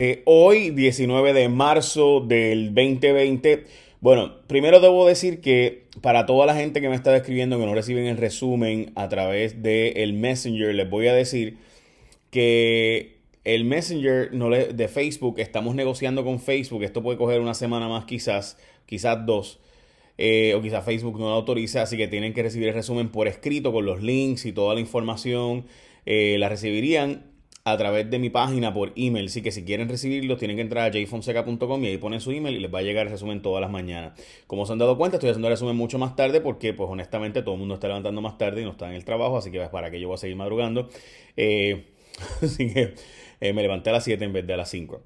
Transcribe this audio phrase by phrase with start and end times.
[0.00, 3.64] Eh, hoy, 19 de marzo del 2020.
[4.00, 7.74] Bueno, primero debo decir que para toda la gente que me está escribiendo que no
[7.74, 11.58] reciben el resumen a través del Messenger, les voy a decir
[12.30, 18.04] que el Messenger de Facebook, estamos negociando con Facebook, esto puede coger una semana más
[18.04, 18.56] quizás,
[18.86, 19.58] quizás dos,
[20.16, 23.26] eh, o quizás Facebook no lo autoriza, así que tienen que recibir el resumen por
[23.26, 25.66] escrito con los links y toda la información,
[26.06, 29.26] eh, la recibirían a través de mi página por email.
[29.26, 32.56] Así que si quieren recibirlo, tienen que entrar a jfonseca.com y ahí ponen su email
[32.56, 34.18] y les va a llegar el resumen todas las mañanas.
[34.46, 37.42] Como se han dado cuenta, estoy haciendo el resumen mucho más tarde porque, pues honestamente,
[37.42, 39.60] todo el mundo está levantando más tarde y no está en el trabajo, así que
[39.60, 40.88] para que yo voy a seguir madrugando.
[41.36, 41.86] Eh,
[42.42, 42.94] así que
[43.40, 45.02] eh, me levanté a las 7 en vez de a las 5.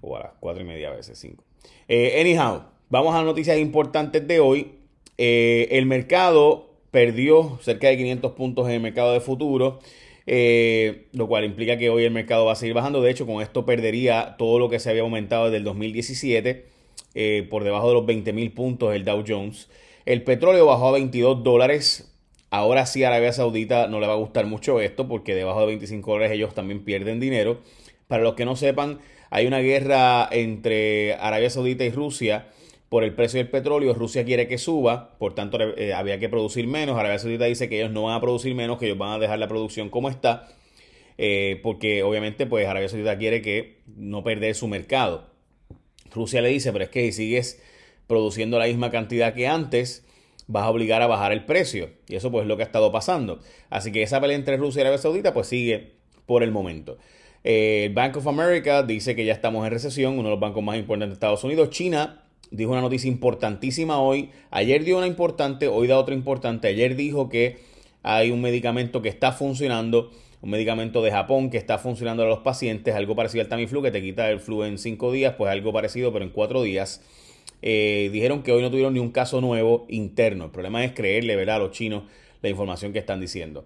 [0.00, 1.42] O a las 4 y media a veces 5.
[1.88, 4.72] Eh, anyhow, vamos a noticias importantes de hoy.
[5.18, 9.80] el mercado perdió cerca de 500 puntos en el mercado de futuro.
[10.26, 13.00] Eh, lo cual implica que hoy el mercado va a seguir bajando.
[13.00, 16.66] De hecho, con esto perdería todo lo que se había aumentado desde el 2017,
[17.14, 19.68] eh, por debajo de los 20 mil puntos el Dow Jones.
[20.04, 22.12] El petróleo bajó a 22 dólares.
[22.50, 26.10] Ahora sí, Arabia Saudita no le va a gustar mucho esto porque debajo de 25
[26.10, 27.60] dólares ellos también pierden dinero.
[28.08, 32.46] Para los que no sepan, hay una guerra entre Arabia Saudita y Rusia
[32.88, 33.94] por el precio del petróleo.
[33.94, 36.98] Rusia quiere que suba, por tanto eh, había que producir menos.
[36.98, 39.38] Arabia Saudita dice que ellos no van a producir menos, que ellos van a dejar
[39.38, 40.48] la producción como está,
[41.18, 45.30] eh, porque obviamente pues Arabia Saudita quiere que no perder su mercado.
[46.14, 47.62] Rusia le dice, pero es que si sigues
[48.06, 50.06] produciendo la misma cantidad que antes,
[50.46, 51.90] vas a obligar a bajar el precio.
[52.08, 53.40] Y eso pues es lo que ha estado pasando.
[53.68, 56.98] Así que esa pelea entre Rusia y Arabia Saudita pues sigue por el momento.
[57.44, 60.62] Eh, el Bank of America dice que ya estamos en recesión, uno de los bancos
[60.62, 61.70] más importantes de Estados Unidos.
[61.70, 64.30] China dijo una noticia importantísima hoy.
[64.50, 66.68] Ayer dio una importante, hoy da otra importante.
[66.68, 67.58] Ayer dijo que
[68.02, 70.10] hay un medicamento que está funcionando,
[70.42, 73.90] un medicamento de Japón que está funcionando a los pacientes, algo parecido al Tamiflu, que
[73.90, 77.02] te quita el flu en cinco días, pues algo parecido, pero en cuatro días.
[77.62, 80.44] Eh, dijeron que hoy no tuvieron ni un caso nuevo interno.
[80.44, 82.04] El problema es creerle, ¿verdad?, a los chinos
[82.42, 83.64] la información que están diciendo.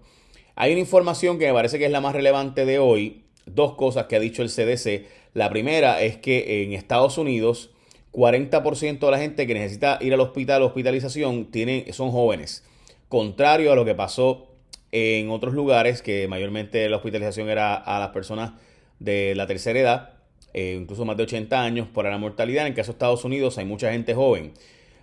[0.55, 3.23] Hay una información que me parece que es la más relevante de hoy.
[3.45, 5.05] Dos cosas que ha dicho el CDC.
[5.33, 7.71] La primera es que en Estados Unidos
[8.13, 11.49] 40% de la gente que necesita ir al hospital, hospitalización,
[11.91, 12.63] son jóvenes.
[13.07, 14.47] Contrario a lo que pasó
[14.91, 18.51] en otros lugares, que mayormente la hospitalización era a las personas
[18.99, 20.13] de la tercera edad,
[20.53, 22.65] eh, incluso más de 80 años, por la mortalidad.
[22.65, 24.53] En el caso de Estados Unidos hay mucha gente joven.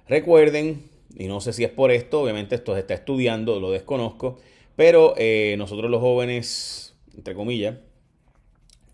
[0.07, 0.85] Recuerden,
[1.17, 4.39] y no sé si es por esto, obviamente esto se está estudiando, lo desconozco,
[4.77, 7.77] pero eh, nosotros los jóvenes, entre comillas,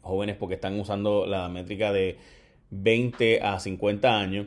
[0.00, 2.18] jóvenes porque están usando la métrica de
[2.82, 4.46] 20 a 50 años,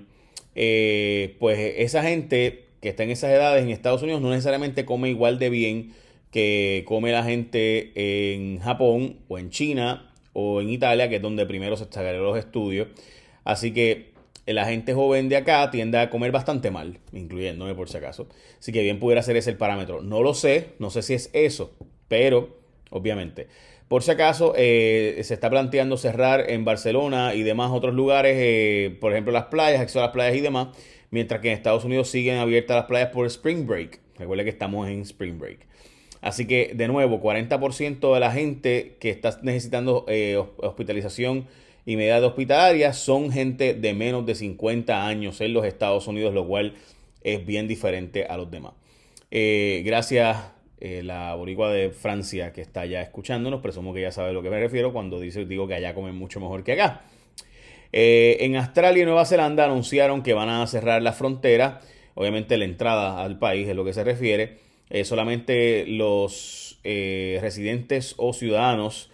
[0.55, 5.09] eh, pues esa gente que está en esas edades en Estados Unidos no necesariamente come
[5.09, 5.93] igual de bien
[6.31, 11.45] que come la gente en Japón o en China o en Italia, que es donde
[11.45, 12.89] primero se sacaron los estudios.
[13.43, 14.11] Así que
[14.45, 18.27] la gente joven de acá tiende a comer bastante mal, incluyéndome por si acaso.
[18.59, 20.01] Así que bien pudiera ser ese el parámetro.
[20.01, 21.73] No lo sé, no sé si es eso,
[22.07, 22.57] pero
[22.89, 23.47] obviamente.
[23.87, 28.97] Por si acaso, eh, se está planteando cerrar en Barcelona y demás otros lugares, eh,
[28.99, 30.69] por ejemplo las playas, acceso a las playas y demás,
[31.09, 34.01] mientras que en Estados Unidos siguen abiertas las playas por Spring Break.
[34.17, 35.59] Recuerde que estamos en Spring Break.
[36.19, 41.47] Así que, de nuevo, 40% de la gente que está necesitando eh, hospitalización
[41.85, 46.45] y medidas hospitalarias son gente de menos de 50 años en los Estados Unidos, lo
[46.45, 46.73] cual
[47.23, 48.73] es bien diferente a los demás.
[49.31, 54.33] gracias eh, la boricua de Francia que está ya escuchándonos, presumo que ya sabe a
[54.33, 57.01] lo que me refiero cuando dice, digo que allá comen mucho mejor que acá.
[57.91, 61.81] Eh, en Australia y Nueva Zelanda anunciaron que van a cerrar la frontera,
[62.13, 68.31] obviamente la entrada al país es lo que se refiere, eh, solamente los residentes o
[68.31, 69.11] ciudadanos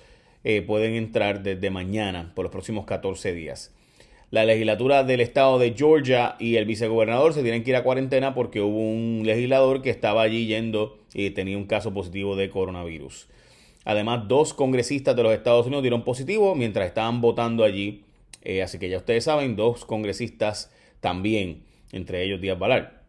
[0.68, 3.74] pueden entrar desde mañana por los próximos 14 días.
[4.34, 8.34] La legislatura del estado de Georgia y el vicegobernador se tienen que ir a cuarentena
[8.34, 13.28] porque hubo un legislador que estaba allí yendo y tenía un caso positivo de coronavirus.
[13.86, 18.06] Además, dos congresistas de los Estados Unidos dieron positivo mientras estaban votando allí.
[18.42, 21.62] Eh, así que ya ustedes saben, dos congresistas también,
[21.92, 23.04] entre ellos Díaz Balar.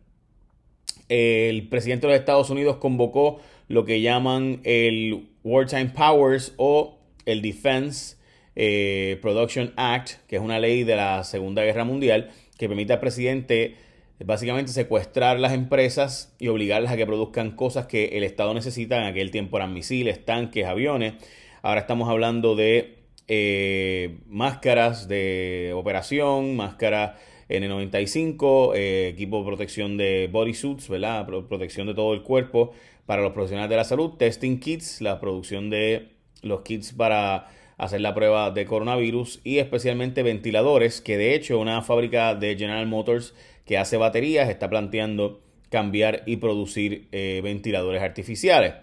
[1.08, 7.40] El presidente de los Estados Unidos convocó lo que llaman el Wartime Powers o el
[7.40, 8.16] Defense
[8.56, 13.00] eh, Production Act, que es una ley de la Segunda Guerra Mundial, que permite al
[13.00, 13.76] presidente
[14.24, 18.96] básicamente secuestrar las empresas y obligarlas a que produzcan cosas que el Estado necesita.
[18.98, 21.14] En aquel tiempo eran misiles, tanques, aviones.
[21.62, 27.18] Ahora estamos hablando de eh, máscaras de operación, máscaras
[27.48, 31.26] N95, eh, equipo de protección de bodysuits, ¿verdad?
[31.26, 32.72] Protección de todo el cuerpo
[33.06, 36.08] para los profesionales de la salud, testing kits, la producción de
[36.42, 41.82] los kits para hacer la prueba de coronavirus y especialmente ventiladores, que de hecho una
[41.82, 43.34] fábrica de General Motors
[43.64, 45.40] que hace baterías está planteando
[45.70, 48.74] cambiar y producir eh, ventiladores artificiales.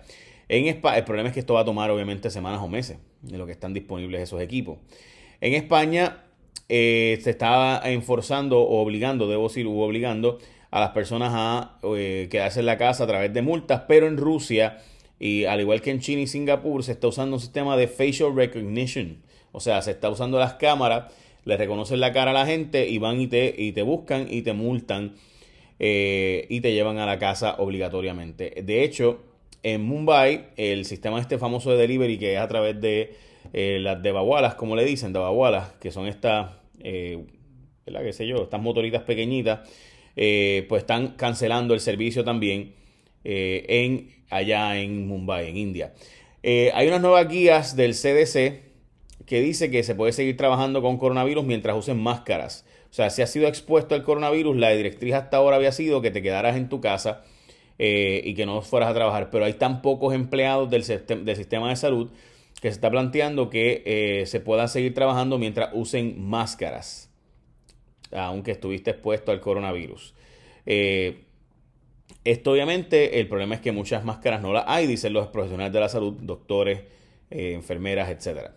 [0.50, 3.46] En el problema es que esto va a tomar obviamente semanas o meses de lo
[3.46, 4.80] que están disponibles esos equipos.
[5.40, 6.26] En España
[6.68, 10.40] eh, se estaba enforzando o obligando, debo decir, hubo obligando
[10.70, 14.18] a las personas a eh, quedarse en la casa a través de multas, pero en
[14.18, 14.80] Rusia
[15.21, 18.35] y al igual que en China y Singapur se está usando un sistema de facial
[18.35, 19.18] recognition,
[19.51, 21.13] o sea, se está usando las cámaras,
[21.45, 24.41] le reconocen la cara a la gente y van y te, y te buscan y
[24.41, 25.13] te multan
[25.77, 28.63] eh, y te llevan a la casa obligatoriamente.
[28.63, 29.21] De hecho,
[29.62, 33.13] en Mumbai, el sistema este famoso de delivery que es a través de
[33.53, 37.23] eh, las debagualas, como le dicen, debagualas, que son estas, eh,
[37.85, 38.41] ¿qué sé yo?
[38.41, 39.69] Estas motoritas pequeñitas,
[40.15, 42.81] eh, pues están cancelando el servicio también
[43.23, 45.94] en, allá en Mumbai, en India.
[46.44, 48.71] hay unas nuevas guías del CDC
[49.25, 52.65] que dice que se puede seguir trabajando con coronavirus mientras usen máscaras.
[52.91, 56.12] O sea, si has sido expuesto al coronavirus, la directriz hasta ahora había sido que
[56.12, 57.23] te quedaras en tu casa
[57.79, 59.29] eh, y que no fueras a trabajar.
[59.31, 62.12] Pero hay tan pocos empleados del, sistema de salud
[62.62, 67.09] que se está planteando que eh, se puedan seguir trabajando mientras usen máscaras,
[68.12, 70.13] aunque estuviste expuesto al coronavirus.
[70.65, 71.23] Eh,
[72.23, 75.79] esto obviamente, el problema es que muchas máscaras no las hay, dicen los profesionales de
[75.79, 76.81] la salud, doctores,
[77.29, 78.51] enfermeras, etc.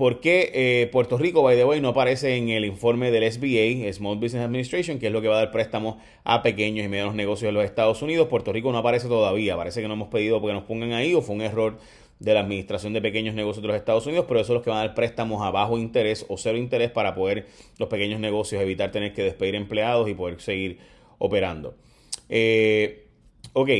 [0.00, 3.92] ¿Por qué eh, Puerto Rico, by the way, no aparece en el informe del SBA,
[3.92, 7.14] Small Business Administration, que es lo que va a dar préstamos a pequeños y medianos
[7.14, 8.28] negocios en los Estados Unidos?
[8.28, 9.58] Puerto Rico no aparece todavía.
[9.58, 11.76] Parece que no hemos pedido porque nos pongan ahí o fue un error
[12.18, 14.70] de la Administración de Pequeños Negocios de los Estados Unidos, pero eso es los que
[14.70, 17.44] van a dar préstamos a bajo interés o cero interés para poder
[17.76, 20.78] los pequeños negocios evitar tener que despedir empleados y poder seguir
[21.20, 21.76] operando.
[22.28, 23.06] Eh,
[23.52, 23.70] ok,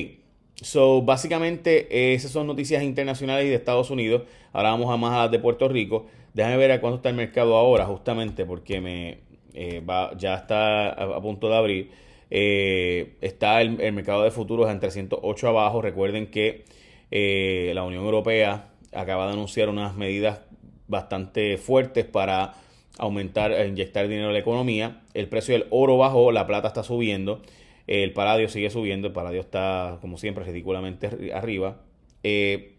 [0.63, 4.23] So, básicamente, esas son noticias internacionales y de Estados Unidos.
[4.53, 6.07] Ahora vamos a más a de Puerto Rico.
[6.35, 9.19] Déjame ver a cuánto está el mercado ahora, justamente, porque me
[9.55, 11.91] eh, va, ya está a, punto de abrir.
[12.31, 15.81] Eh, está el, mercado de futuros en 308 abajo.
[15.81, 16.65] Recuerden que
[17.11, 20.41] eh, la Unión Europea acaba de anunciar unas medidas
[20.89, 22.55] bastante fuertes para
[22.99, 25.01] aumentar, e inyectar dinero a la economía.
[25.15, 27.43] El precio del oro bajó, la plata está subiendo.
[27.87, 31.81] El paladio sigue subiendo, el paladio está, como siempre, ridículamente arriba.
[32.23, 32.75] Eh,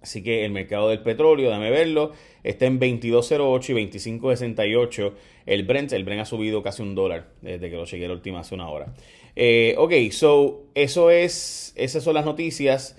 [0.00, 5.12] así que el mercado del petróleo, dame verlo, está en 22.08 y 25.68.
[5.44, 8.40] El Brent, el Brent ha subido casi un dólar desde que lo llegué la última
[8.40, 8.94] hace una hora.
[9.34, 12.98] Eh, ok, so, eso es, esas son las noticias.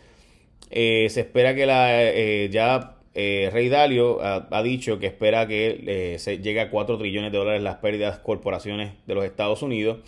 [0.70, 2.14] Eh, se espera que la,
[2.50, 7.64] ya Rey Dalio ha, dicho que espera que se llegue a 4 trillones de dólares
[7.64, 10.00] las pérdidas corporaciones de los Estados Unidos.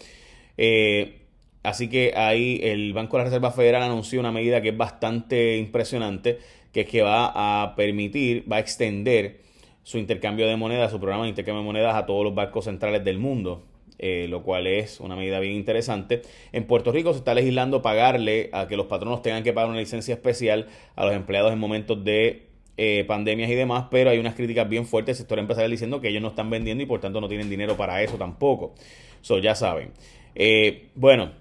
[0.61, 1.21] Eh,
[1.63, 5.57] así que ahí el Banco de la Reserva Federal anunció una medida que es bastante
[5.57, 6.37] impresionante,
[6.73, 7.31] que es que va
[7.63, 9.39] a permitir, va a extender
[9.83, 13.05] su intercambio de monedas, su programa de intercambio de monedas a todos los bancos centrales
[13.05, 13.63] del mundo.
[14.01, 16.21] Eh, lo cual es una medida bien interesante.
[16.53, 19.79] En Puerto Rico se está legislando pagarle a que los patronos tengan que pagar una
[19.79, 22.48] licencia especial a los empleados en momentos de
[22.81, 26.07] eh, pandemias y demás, pero hay unas críticas bien fuertes del sector empresarial diciendo que
[26.07, 28.73] ellos no están vendiendo y por tanto no tienen dinero para eso tampoco.
[29.19, 29.91] So, ya saben.
[30.33, 31.31] Eh, bueno,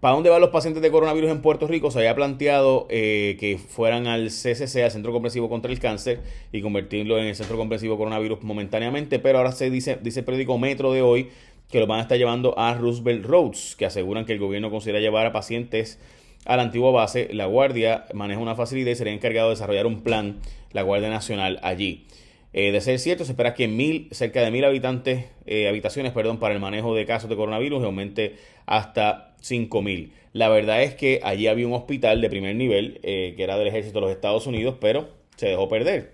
[0.00, 1.90] ¿para dónde van los pacientes de coronavirus en Puerto Rico?
[1.90, 6.20] Se había planteado eh, que fueran al CCC, al Centro Comprensivo contra el Cáncer,
[6.52, 10.56] y convertirlo en el Centro Comprensivo Coronavirus momentáneamente, pero ahora se dice, dice el periódico
[10.56, 11.28] Metro de hoy
[11.70, 15.00] que lo van a estar llevando a Roosevelt Roads, que aseguran que el gobierno considera
[15.00, 15.98] llevar a pacientes
[16.44, 17.28] a la antigua base.
[17.32, 20.40] La Guardia maneja una facilidad y sería encargado de desarrollar un plan,
[20.72, 22.06] la Guardia Nacional, allí.
[22.52, 26.38] Eh, de ser cierto, se espera que mil, cerca de mil habitantes, eh, habitaciones perdón,
[26.38, 28.36] para el manejo de casos de coronavirus aumente
[28.66, 29.34] hasta
[29.82, 30.12] mil.
[30.32, 33.68] La verdad es que allí había un hospital de primer nivel eh, que era del
[33.68, 36.12] ejército de los Estados Unidos, pero se dejó perder.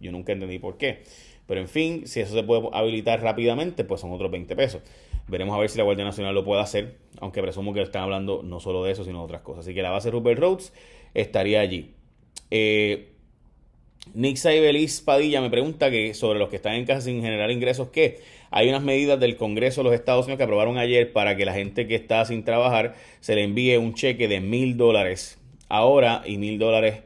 [0.00, 1.02] Yo nunca entendí por qué.
[1.46, 4.82] Pero en fin, si eso se puede habilitar rápidamente, pues son otros 20 pesos.
[5.28, 8.42] Veremos a ver si la Guardia Nacional lo puede hacer, aunque presumo que están hablando
[8.42, 9.64] no solo de eso, sino de otras cosas.
[9.64, 10.72] Así que la base Rupert Roads
[11.14, 11.94] estaría allí.
[12.50, 13.15] Eh,
[14.14, 17.88] Nick Saibelis Padilla me pregunta que sobre los que están en casa sin generar ingresos,
[17.88, 18.20] ¿qué?
[18.50, 21.52] Hay unas medidas del Congreso de los Estados Unidos que aprobaron ayer para que la
[21.52, 26.38] gente que está sin trabajar se le envíe un cheque de mil dólares ahora y
[26.38, 27.00] mil dólares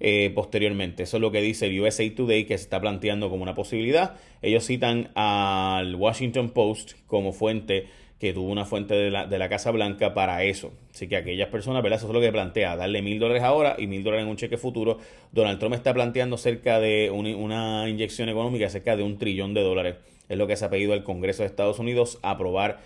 [0.00, 1.02] eh, posteriormente.
[1.04, 4.16] Eso es lo que dice el USA Today que se está planteando como una posibilidad.
[4.42, 7.86] Ellos citan al Washington Post como fuente
[8.20, 10.72] que tuvo una fuente de la, de la, Casa Blanca para eso.
[10.94, 11.98] Así que aquellas personas, ¿verdad?
[11.98, 14.58] Eso es lo que plantea, darle mil dólares ahora y mil dólares en un cheque
[14.58, 14.98] futuro.
[15.32, 19.96] Donald Trump está planteando cerca de una inyección económica cerca de un trillón de dólares.
[20.28, 22.80] Es lo que se ha pedido al Congreso de Estados Unidos aprobar,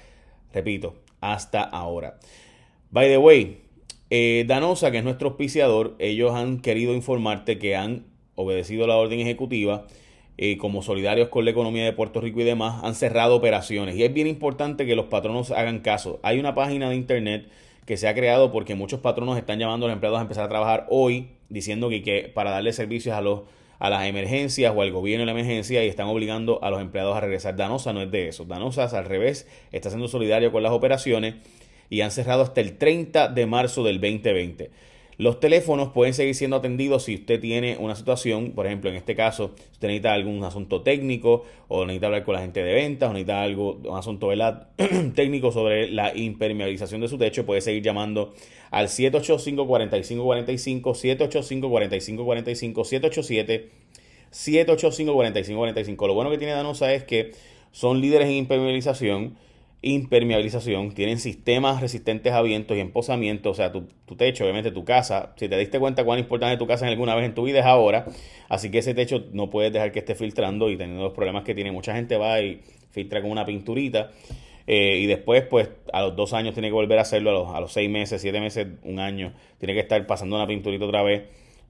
[0.52, 2.20] repito, hasta ahora.
[2.90, 3.58] By the way,
[4.10, 8.04] eh, Danosa, que es nuestro auspiciador, ellos han querido informarte que han
[8.36, 9.88] obedecido la orden ejecutiva,
[10.36, 13.96] eh, como solidarios con la economía de Puerto Rico y demás, han cerrado operaciones.
[13.96, 16.20] Y es bien importante que los patronos hagan caso.
[16.22, 17.48] Hay una página de internet
[17.86, 20.48] que se ha creado porque muchos patronos están llamando a los empleados a empezar a
[20.48, 23.42] trabajar hoy, diciendo que, que para darle servicios a los
[23.78, 27.16] a las emergencias o al gobierno de la emergencia y están obligando a los empleados
[27.16, 27.56] a regresar.
[27.56, 28.44] Danosa no es de eso.
[28.44, 31.34] Danosa al revés, está siendo solidario con las operaciones
[31.90, 34.70] y han cerrado hasta el 30 de marzo del 2020.
[35.16, 39.14] Los teléfonos pueden seguir siendo atendidos si usted tiene una situación, por ejemplo, en este
[39.14, 43.10] caso, si usted necesita algún asunto técnico o necesita hablar con la gente de ventas
[43.10, 44.28] o necesita algo, un asunto
[45.14, 48.34] técnico sobre la impermeabilización de su techo, puede seguir llamando
[48.70, 53.84] al 785-4545, 785-4545, 787
[54.34, 56.06] 785-4545.
[56.08, 57.32] Lo bueno que tiene Danosa es que
[57.70, 59.36] son líderes en impermeabilización
[59.84, 63.84] impermeabilización, tienen sistemas resistentes a vientos y emposamiento, o sea, tu,
[64.16, 67.26] techo, obviamente tu casa, si te diste cuenta cuán importante tu casa en alguna vez
[67.26, 68.06] en tu vida es ahora,
[68.48, 71.54] así que ese techo no puedes dejar que esté filtrando y teniendo los problemas que
[71.54, 71.70] tiene.
[71.70, 72.62] Mucha gente va y
[72.92, 74.10] filtra con una pinturita
[74.66, 77.54] eh, y después pues a los dos años tiene que volver a hacerlo, a los,
[77.54, 81.02] a los seis meses, siete meses, un año, tiene que estar pasando una pinturita otra
[81.02, 81.24] vez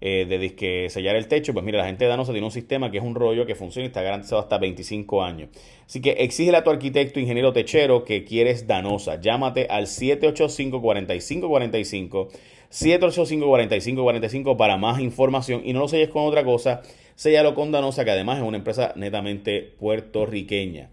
[0.06, 2.90] eh, de disque sellar el techo, pues mira, la gente de Danosa tiene un sistema
[2.90, 5.48] que es un rollo que funciona y está garantizado hasta 25 años.
[5.86, 9.18] Así que exígele a tu arquitecto, ingeniero techero, que quieres Danosa.
[9.18, 12.28] Llámate al 785-4545.
[12.70, 16.82] 785-4545 para más información y no lo selles con otra cosa,
[17.14, 20.90] sellalo con Danosa, que además es una empresa netamente puertorriqueña.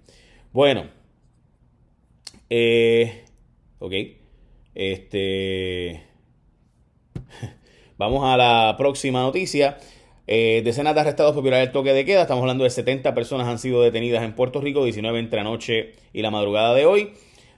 [0.53, 0.85] Bueno,
[2.49, 3.25] eh,
[3.79, 3.93] ok,
[4.73, 6.01] este,
[8.01, 9.77] Vamos a la próxima noticia.
[10.25, 12.23] Eh, decenas de arrestados por violar el toque de queda.
[12.23, 16.23] Estamos hablando de 70 personas han sido detenidas en Puerto Rico, 19 entre anoche y
[16.23, 17.11] la madrugada de hoy.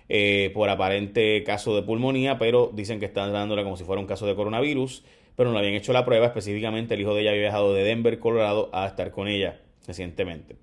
[0.10, 4.08] eh, por aparente caso de pulmonía, pero dicen que están dándola como si fuera un
[4.08, 5.04] caso de coronavirus,
[5.36, 6.26] pero no le habían hecho la prueba.
[6.26, 10.56] Específicamente, el hijo de ella había viajado de Denver, Colorado, a estar con ella recientemente.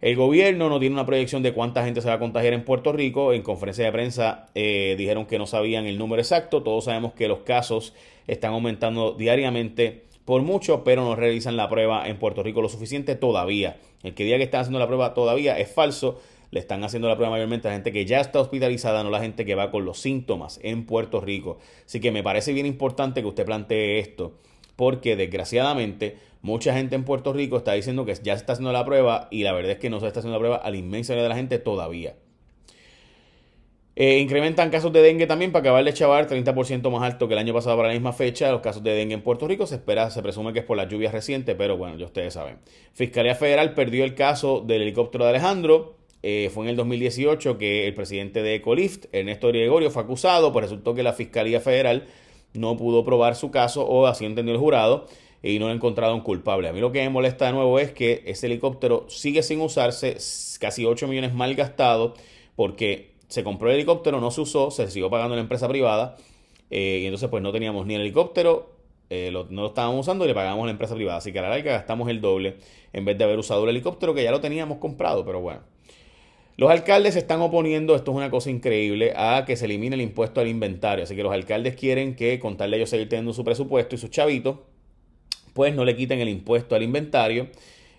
[0.00, 2.90] El gobierno no tiene una proyección de cuánta gente se va a contagiar en Puerto
[2.90, 3.34] Rico.
[3.34, 6.62] En conferencia de prensa eh, dijeron que no sabían el número exacto.
[6.62, 7.92] Todos sabemos que los casos
[8.26, 13.14] están aumentando diariamente por mucho, pero no realizan la prueba en Puerto Rico lo suficiente
[13.14, 13.76] todavía.
[14.02, 16.18] El que diga que están haciendo la prueba todavía es falso.
[16.50, 19.20] Le están haciendo la prueba mayormente a la gente que ya está hospitalizada, no la
[19.20, 21.58] gente que va con los síntomas en Puerto Rico.
[21.84, 24.32] Así que me parece bien importante que usted plantee esto,
[24.76, 28.84] porque desgraciadamente Mucha gente en Puerto Rico está diciendo que ya se está haciendo la
[28.84, 31.12] prueba y la verdad es que no se está haciendo la prueba a la inmensa
[31.12, 32.14] mayoría de la gente todavía.
[33.96, 37.38] Eh, incrementan casos de dengue también para acabar de chavar 30% más alto que el
[37.38, 38.50] año pasado para la misma fecha.
[38.50, 40.88] Los casos de dengue en Puerto Rico se espera, se presume que es por las
[40.88, 42.60] lluvias recientes, pero bueno, ya ustedes saben.
[42.94, 45.96] Fiscalía Federal perdió el caso del helicóptero de Alejandro.
[46.22, 50.64] Eh, fue en el 2018 que el presidente de Ecolift, Ernesto Gregorio, fue acusado, pues
[50.64, 52.06] resultó que la Fiscalía Federal
[52.54, 55.06] no pudo probar su caso o así entendió el jurado
[55.42, 56.68] y no he encontrado un culpable.
[56.68, 60.16] A mí lo que me molesta de nuevo es que ese helicóptero sigue sin usarse,
[60.58, 62.18] casi 8 millones mal gastados,
[62.56, 66.16] porque se compró el helicóptero, no se usó, se siguió pagando la empresa privada,
[66.70, 68.70] eh, y entonces pues no teníamos ni el helicóptero,
[69.08, 71.18] eh, no lo estábamos usando y le pagamos a la empresa privada.
[71.18, 72.56] Así que a la larga gastamos el doble
[72.92, 75.62] en vez de haber usado el helicóptero que ya lo teníamos comprado, pero bueno.
[76.56, 80.02] Los alcaldes se están oponiendo, esto es una cosa increíble, a que se elimine el
[80.02, 81.04] impuesto al inventario.
[81.04, 83.98] Así que los alcaldes quieren que, con tal de ellos seguir teniendo su presupuesto y
[83.98, 84.58] sus chavitos,
[85.74, 87.48] no le quiten el impuesto al inventario.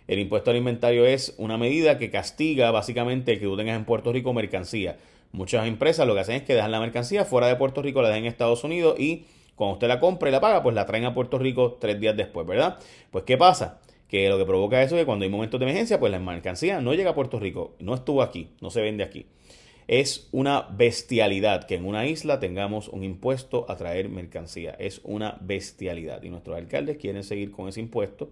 [0.07, 4.11] El impuesto al inventario es una medida que castiga básicamente que tú tengas en Puerto
[4.11, 4.97] Rico mercancía.
[5.31, 8.09] Muchas empresas lo que hacen es que dejan la mercancía fuera de Puerto Rico, la
[8.09, 9.25] dejan en Estados Unidos y
[9.55, 12.17] cuando usted la compra y la paga, pues la traen a Puerto Rico tres días
[12.17, 12.79] después, ¿verdad?
[13.11, 13.79] Pues ¿qué pasa?
[14.09, 16.81] Que lo que provoca eso es que cuando hay momentos de emergencia, pues la mercancía
[16.81, 19.27] no llega a Puerto Rico, no estuvo aquí, no se vende aquí.
[19.91, 24.71] Es una bestialidad que en una isla tengamos un impuesto a traer mercancía.
[24.79, 26.23] Es una bestialidad.
[26.23, 28.29] Y nuestros alcaldes quieren seguir con ese impuesto.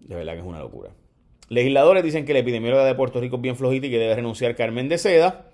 [0.00, 0.92] De verdad que es una locura.
[1.50, 4.56] Legisladores dicen que la epidemióloga de Puerto Rico es bien flojita y que debe renunciar
[4.56, 5.50] Carmen de Seda.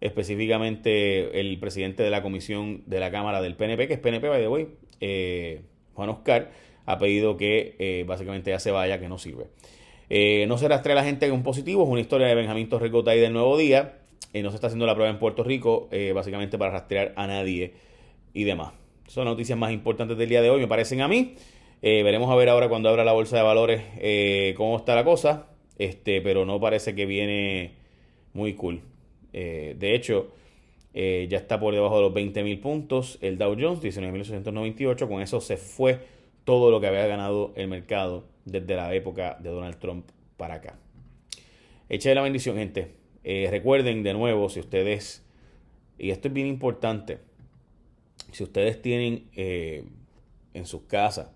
[0.00, 4.40] Específicamente el presidente de la comisión de la Cámara del PNP, que es PNP, by
[4.40, 4.68] the way,
[5.00, 5.60] eh,
[5.94, 6.50] Juan Oscar,
[6.86, 9.46] ha pedido que eh, básicamente ya se vaya, que no sirve.
[10.12, 13.20] Eh, no se rastrea la gente un positivo, es una historia de Benjamín Torrecota y
[13.20, 14.00] del Nuevo Día.
[14.32, 17.28] Eh, no se está haciendo la prueba en Puerto Rico, eh, básicamente para rastrear a
[17.28, 17.74] nadie
[18.34, 18.72] y demás.
[19.06, 21.36] Son las noticias más importantes del día de hoy, me parecen a mí.
[21.80, 23.82] veremos a ver ahora cuando abra la bolsa de valores
[24.56, 25.46] cómo está la cosa.
[25.78, 27.74] Este, pero no parece que viene
[28.34, 28.82] muy cool.
[29.32, 30.28] de hecho,
[30.94, 33.18] ya está por debajo de los 20.000 puntos.
[33.20, 35.08] El Dow Jones, 19.898.
[35.08, 35.98] Con eso se fue
[36.44, 40.78] todo lo que había ganado el mercado desde la época de Donald Trump para acá.
[41.88, 42.94] Echa la bendición, gente.
[43.24, 45.24] Eh, recuerden de nuevo, si ustedes,
[45.98, 47.18] y esto es bien importante,
[48.32, 49.84] si ustedes tienen eh,
[50.54, 51.30] en sus casas,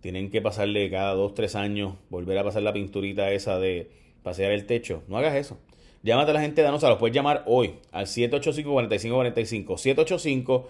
[0.00, 3.90] tienen que pasarle cada dos, tres años, volver a pasar la pinturita esa de
[4.22, 5.58] pasear el techo, no hagas eso.
[6.02, 10.68] Llámate a la gente de Danosa, los puedes llamar hoy al 785-4545, 785 4545,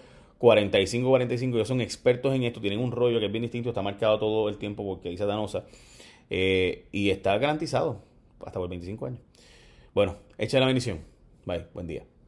[1.57, 4.49] ellos son expertos en esto, tienen un rollo que es bien distinto, está marcado todo
[4.49, 5.65] el tiempo porque dice Danosa
[6.29, 8.01] eh, y está garantizado
[8.45, 9.19] hasta por 25 años.
[9.93, 10.99] Bueno, echa la bendición.
[11.45, 12.18] Bye, buen día.